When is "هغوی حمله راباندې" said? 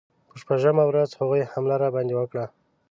1.19-2.15